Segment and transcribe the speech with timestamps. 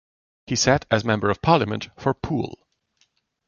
[0.47, 2.65] He sat as Member of Parliament for Poole.